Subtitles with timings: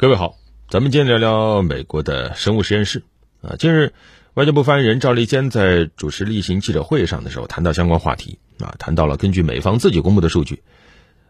[0.00, 0.38] 各位好，
[0.70, 3.02] 咱们今天聊聊美国的生物实验室
[3.42, 3.56] 啊。
[3.58, 3.92] 近日，
[4.32, 10.62] 外交部发言人赵立坚在主持例行记者会上的时候，谈到相关话题啊，谈到了根据美方自己公布的数据，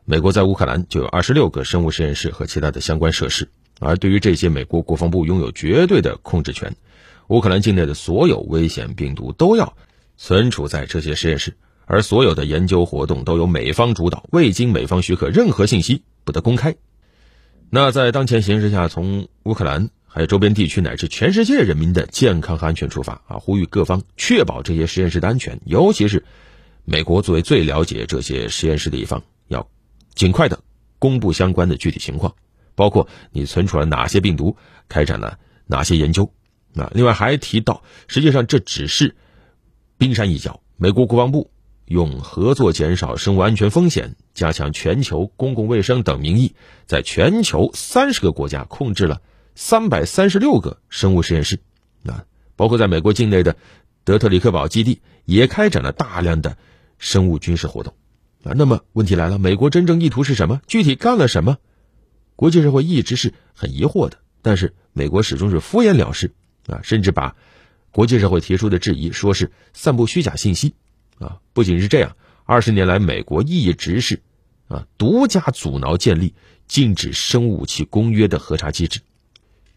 [0.04, 3.48] 美国在乌克兰就有二十六个生物实验室和其他的相关设施，
[3.80, 6.73] 而对于这些，美国国防部拥有绝对的控制权。
[7.27, 9.75] 乌克兰境内的所有危险病毒都要
[10.16, 11.57] 存储在这些实验室，
[11.87, 16.77] 而所有的研究活动都由美方主导，未经美方许可，任何信息不得公开。
[17.73, 26.25] 那在当前形势下，从乌克兰还有周边地区乃至全世界人民的健康和安全出发啊，呼吁各方确保这些实验室的安全，尤其是
[26.85, 29.68] 美国作为最了解这些实验室的一方，要
[30.17, 30.58] 尽快的
[30.99, 32.34] 公布相关的具体情况，
[32.75, 34.56] 包括你存储了哪些病毒，
[34.89, 36.33] 开展了哪些研究。
[36.75, 39.14] 啊，另外还提到，实际上这只是
[39.97, 41.52] 冰山一角，美国国防部。
[41.91, 46.55] 用合作减少生物安全风险、加强全球公共卫生等名义，
[46.86, 49.20] 在全球三十个国家控制了
[49.56, 51.58] 三百三十六个生物实验室，
[52.06, 53.56] 啊，包括在美国境内的
[54.05, 56.56] 德特里克堡基地也开展了大量的
[56.98, 57.92] 生物军事活动，
[58.44, 60.61] 啊，那么问题来了，美国真正意图是什么？
[60.68, 61.58] 具体干了什么？
[62.36, 66.30] 国际社会一直是很疑惑的，但是美国始终是敷衍了事，
[66.68, 67.34] 啊，甚至把
[67.91, 70.74] 国际社会提出的质疑说是散布虚假信息。
[71.20, 74.22] 啊，不仅是这样，二十年来，美国一直是
[74.66, 76.34] 啊独家阻挠建立
[76.66, 79.00] 禁止生物武器公约的核查机制，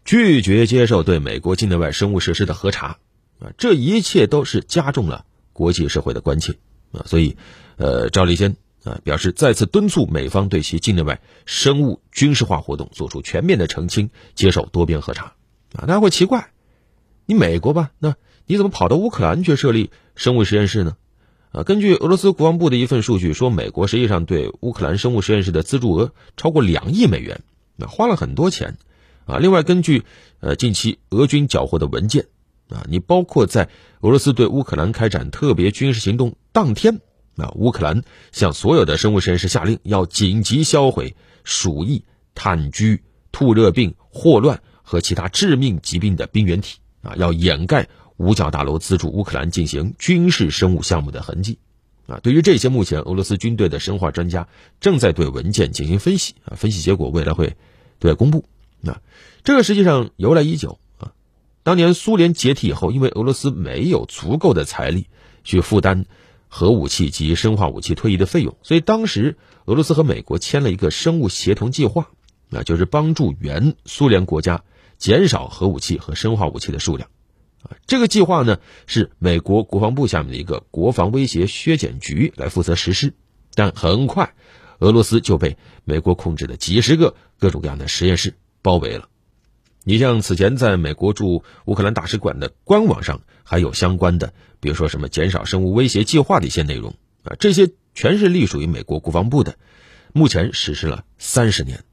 [0.04, 2.98] 拒绝接受对美国境内外生物设施的核查，
[3.40, 6.54] 啊，这一切都是加重了国际社会的关切
[6.92, 7.04] 啊。
[7.06, 7.36] 所以，
[7.76, 15.34] 呃，赵立坚啊表示再次敦促美方对其境内外生物军事化活动做出全面的澄清，接受多边核查
[15.74, 15.84] 啊。
[15.86, 16.52] 大家会奇怪，
[17.26, 20.96] 你美国吧，那你怎么跑到乌克兰去设立生物实验室呢？
[21.54, 27.42] 啊，根据俄罗斯国防部的一份数据说，美国实际上对乌克兰生物实验室的资助额超过两亿美元，
[27.76, 28.76] 那花了很多钱。
[29.24, 30.02] 啊，另外根据
[30.40, 32.26] 呃近期俄军缴获的文件，
[32.68, 33.68] 啊，你包括在
[34.00, 37.00] 俄罗斯对乌克兰开展特别军事行动当天，
[37.36, 41.14] 啊，乌克兰向所有的生物实验室下令要紧急销毁
[41.44, 42.02] 鼠疫、
[42.34, 42.98] 炭疽、
[43.30, 47.88] 兔热病、霍乱和其他致命疾病的病原体，啊，要掩盖。
[48.16, 51.58] 五角大楼资助乌克兰进行军事生物项目的痕迹，
[52.06, 54.46] 啊，对于这些，目前俄罗斯军队的生化专家
[54.80, 57.56] 正在对文件进行分析，啊，分析结果未来会
[57.98, 58.44] 对外公布。
[58.86, 59.00] 啊，
[59.42, 61.12] 这个实际上由来已久，啊，
[61.62, 65.06] 当年苏联解体以后，因为俄罗斯没有足够的财力
[65.42, 66.04] 去负担
[66.48, 72.10] 核武器及生化武器退役的费用，所以当时俄罗斯和美国签了一个生物协同计划，
[72.50, 74.62] 啊，就是帮助原苏联国家
[74.98, 77.08] 减少核武器和生化武器的数量。
[77.86, 83.14] 这个计划呢是美国国防部下面的一个国防威胁削减局来负责实施，
[83.54, 84.34] 但很快，
[84.78, 89.08] 俄罗斯就被美国控制的几十个各种各样的实验室包围了。
[89.82, 99.56] 你像此前在美国驻乌克兰大使馆的官网上还有相关的，比如说什么减少生物威胁计划的一些内容啊，这些全是隶属于美国国防部的，
[100.12, 101.84] 目前实施了三十年。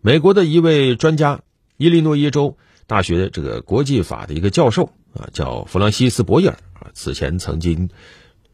[0.00, 1.42] 美国的一位专家，
[1.76, 2.58] 伊利诺伊州。
[2.86, 7.88] 大学这个国际法的一个教授啊，叫弗朗西斯·博伊尔啊，此前曾经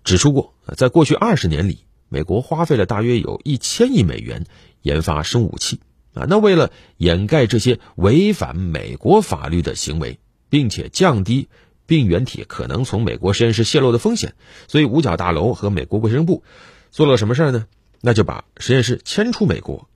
[0.05, 4.47] 指出过，在过去二十年里，美国花费了大约有一千亿美元
[4.83, 5.81] 研发生武器
[6.15, 6.27] 啊。
[6.29, 11.49] 那为了掩盖这些违反美国法律的行为，并且降低
[11.87, 14.35] 病原体可能从美国实验室泄露的风险，
[14.69, 16.45] 所以五角大楼和美国卫生部
[16.91, 17.67] 做了什么事呢？
[18.01, 19.89] 那就把实验室迁出美国。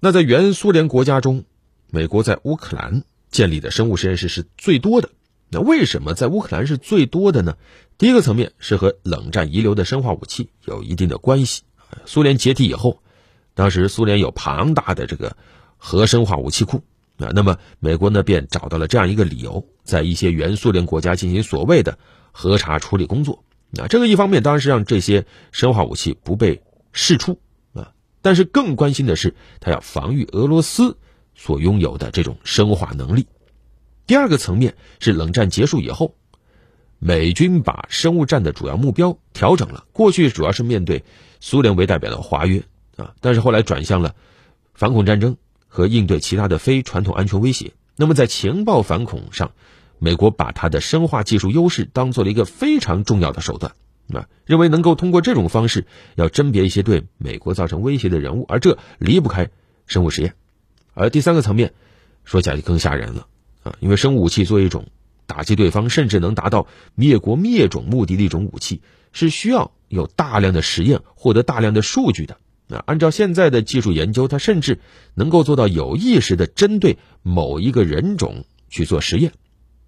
[0.00, 1.44] 那在原苏联国家中，
[1.90, 3.04] 美国在乌克兰。
[3.34, 5.10] 建立的生物实验室是最多的，
[5.48, 7.56] 那为什么在乌克兰是最多的呢？
[7.98, 11.64] 第一个层面是和冷战遗留的生化武器有一定的关系。
[12.06, 13.02] 苏联解体以后，
[13.54, 15.36] 当时苏联有庞大的这个
[15.78, 16.84] 核生化武器库
[17.18, 21.98] 啊，那么美国呢便找到了这样一个理由，在一些原苏联国家进行所谓的
[22.30, 23.42] 核查处理工作。
[23.72, 26.62] 那这个一方面当然是让这些生化武器不被
[26.92, 27.40] 释出
[27.72, 27.90] 啊，
[28.22, 30.96] 但是更关心的是，他要防御俄罗斯。
[31.34, 33.26] 所拥有的这种生化能力。
[34.06, 36.14] 第二个层面是冷战结束以后，
[36.98, 39.86] 美军把生物战的主要目标调整了。
[39.92, 41.04] 过去主要是面对
[41.40, 42.62] 苏联为代表的华约
[42.96, 44.14] 啊，但是后来转向了
[44.74, 45.36] 反恐战争
[45.68, 47.72] 和应对其他的非传统安全威胁。
[47.96, 49.52] 那么在情报反恐上，
[49.98, 53.72] 美国把它的生化技术优势当做了一个非常重要的手段
[54.12, 59.48] 啊，认为能够通过这种方式要甄别一些对美国造成威胁的人物，而这离不开
[59.86, 60.34] 生物实验。
[60.94, 61.74] 而第三个层面，
[62.24, 63.26] 说起来就更吓人了
[63.62, 63.76] 啊！
[63.80, 64.86] 因为生物武器作为一种
[65.26, 68.80] 打击对方，甚至能达到灭国灭种目的的一种武器，
[69.12, 72.38] 是需要有大量的实验，获得大量的数据的
[72.68, 74.80] 啊，按照现在的技术研究，它甚至
[75.14, 79.32] 能够做到有意识的针对某一个人种去做实验。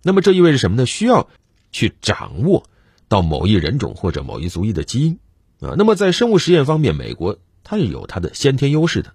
[0.02, 0.86] 那么这意味着什么呢？
[0.86, 1.28] 需要
[1.72, 2.64] 去掌握
[3.08, 5.18] 到某一人种或者某一族裔的基因
[5.60, 5.74] 啊。
[5.76, 9.12] 那么在生物实验方面，美国它是有它的先天优势的，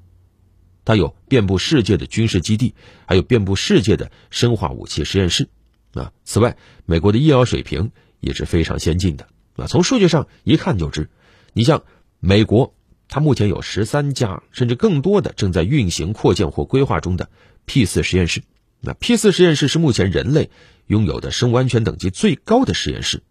[0.85, 2.75] 它有遍布世界的军事基地，
[3.05, 5.49] 还有遍布世界的生化武器实验室
[5.93, 6.11] 啊。
[6.23, 9.67] 此外，美国的医疗水平也是非常先进的啊。
[9.67, 11.09] 从数据上一看就知，
[11.53, 11.83] 你像
[12.19, 12.73] 美国。
[13.13, 17.29] 它目前有十三家甚至更多的正在运行、扩建或规划中的
[17.65, 18.41] P 四实验室。
[18.79, 20.49] 那 P 四实验室是目前人类
[20.87, 23.21] 拥有的生物安全等级最高的实验室，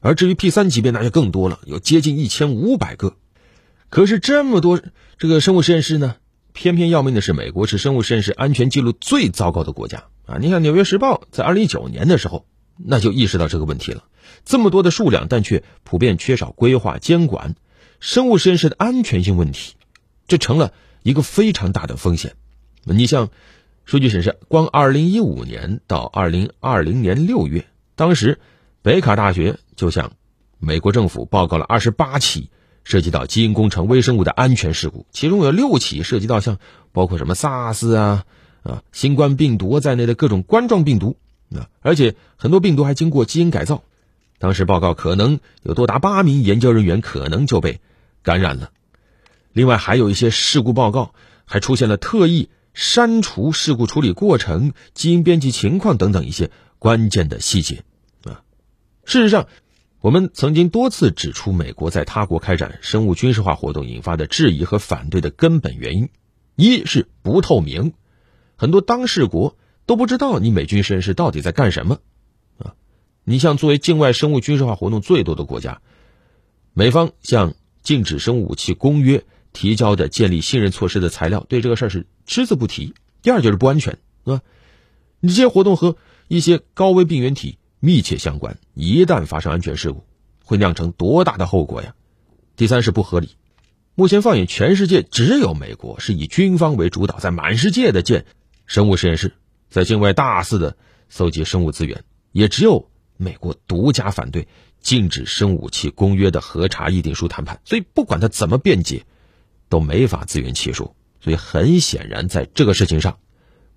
[0.00, 3.16] 而至于 P 三级别那就更多了，有接近一千五百个。
[3.88, 4.82] 可是这么多
[5.16, 6.16] 这个生物实验室呢，
[6.56, 10.38] 偏偏要命的是，美国是生物实验室安全记录最糟糕的国家啊！
[10.40, 12.46] 你看《纽约时报》在二零一九年的时候，
[12.78, 14.04] 那就意识到这个问题了。
[14.46, 17.56] 这么多的数量，但却普遍缺少规划监管。
[18.00, 19.74] 生物实验室的安全性问题，
[20.28, 20.72] 这成了
[21.02, 22.36] 一个非常大的风险。
[22.84, 23.28] 你像，
[23.84, 27.66] 数据显示，光2015年到2020年6月，
[27.96, 28.40] 当时
[28.80, 30.12] 北卡大学就向
[30.58, 32.48] 美国政府报告了28起
[32.86, 36.58] 涉及到基因工程微生物的安全事故，其中有六起涉及到像
[36.92, 38.24] 包括什么 SARS 啊
[38.62, 41.16] 啊新冠病毒在内的各种冠状病毒
[41.52, 43.82] 啊，而且很多病毒还经过基因改造。
[44.38, 47.80] 当时报告可能有多达八名研究人员可能就被
[48.22, 48.70] 感染了，
[49.52, 51.12] 另外还有一些事故报告
[51.44, 57.82] 还出现了特意删除事故处理过程、基因编辑情况等等一些关键的细节
[58.22, 58.42] 啊。
[59.04, 59.48] 事实上，
[60.06, 66.10] 我们曾经多次指出，美国在他国开展生物军事化活动引发的质疑和反对的根本原因，
[66.54, 67.92] 一是不透明，
[68.54, 71.98] 很多当事国都不知道你美军实验室到底在干什么
[72.58, 72.76] 啊。
[73.24, 75.82] 你像作为境外生物军事化活动最多的国家，
[76.72, 82.94] 美方向禁止生物武器公约提交的建立信任措施的材料，对这个事儿是只字不提。
[83.22, 84.40] 第二就是不安全，是吧？
[85.18, 85.96] 你这些活动和
[86.28, 90.04] 一些高危病原体密切相关，一旦发生安全事故，
[90.44, 91.94] 会酿成多大的后果呀？
[92.56, 93.36] 第三是不合理。
[93.94, 98.26] 目前放眼全世界，只有美国是以军方为主导，在满世界的建
[98.66, 99.34] 生物实验室，
[99.70, 100.76] 在境外大肆的
[101.08, 102.90] 搜集生物资源，也只有。
[103.18, 104.46] 美国独家反对
[104.82, 109.06] 禁止生武器公约的核查议定书谈判，所以不管他怎么辩解，
[109.70, 110.94] 都没法自圆其说。
[111.18, 113.18] 所以很显然，在这个事情上，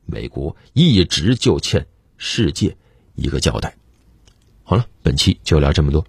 [0.05, 1.87] 美国一直就欠
[2.17, 2.75] 世界
[3.15, 3.77] 一个交代。
[4.69, 6.05] 好了，本期就聊这么多。